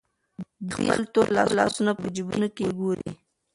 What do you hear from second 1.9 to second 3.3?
په جېبونو کې ګوري.